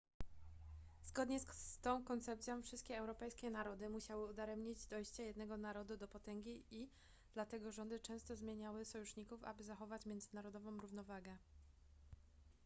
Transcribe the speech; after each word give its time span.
zgodnie 1.05 1.39
z 1.39 1.79
tą 1.81 2.03
koncepcją 2.03 2.61
wszystkie 2.61 2.97
europejskie 2.97 3.49
narody 3.49 3.89
musiały 3.89 4.25
udaremniać 4.31 4.85
dojście 4.85 5.23
jednego 5.23 5.57
narodu 5.57 5.97
do 5.97 6.07
potęgi 6.07 6.63
i 6.71 6.89
dlatego 7.33 7.71
rządy 7.71 7.99
często 7.99 8.35
zmieniały 8.35 8.85
sojuszników 8.85 9.43
aby 9.43 9.63
zachować 9.63 10.05
międzynarodową 10.05 10.77
równowagę 10.79 11.37